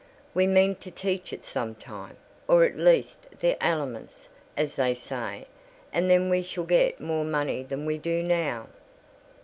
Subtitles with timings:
[0.33, 5.45] "We mean to teach it some time—or at least the elements, as they say;
[5.93, 8.69] and then we shall get more money than we do now."